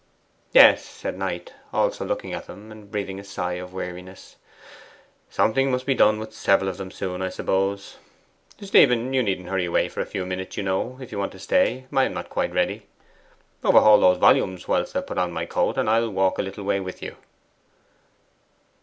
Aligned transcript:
'Yes,' 0.51 0.83
said 0.83 1.15
Knight, 1.15 1.53
also 1.71 2.03
looking 2.03 2.33
at 2.33 2.47
them 2.47 2.71
and 2.71 2.89
breathing 2.89 3.19
a 3.19 3.23
sigh 3.23 3.53
of 3.61 3.71
weariness; 3.71 4.35
'something 5.29 5.69
must 5.69 5.85
be 5.85 5.93
done 5.93 6.17
with 6.17 6.33
several 6.33 6.67
of 6.71 6.77
them 6.77 6.89
soon, 6.89 7.21
I 7.21 7.29
suppose. 7.29 7.97
Stephen, 8.59 9.13
you 9.13 9.21
needn't 9.21 9.49
hurry 9.49 9.65
away 9.65 9.89
for 9.89 10.01
a 10.01 10.07
few 10.07 10.25
minutes, 10.25 10.57
you 10.57 10.63
know, 10.63 10.97
if 10.99 11.11
you 11.11 11.19
want 11.19 11.33
to 11.33 11.39
stay; 11.39 11.85
I 11.93 12.05
am 12.05 12.15
not 12.15 12.31
quite 12.31 12.51
ready. 12.51 12.87
Overhaul 13.63 13.99
those 13.99 14.17
volumes 14.17 14.67
whilst 14.67 14.95
I 14.95 15.01
put 15.01 15.19
on 15.19 15.31
my 15.31 15.45
coat, 15.45 15.77
and 15.77 15.87
I'll 15.87 16.09
walk 16.09 16.39
a 16.39 16.41
little 16.41 16.63
way 16.63 16.79
with 16.79 17.03
you. 17.03 17.17